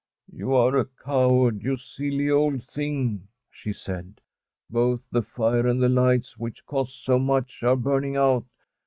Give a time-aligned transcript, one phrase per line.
[0.21, 4.19] * You are a coward, you silly old thing,' she said.'
[4.71, 8.47] Both the fire and the lights, which cost so much, are burning out.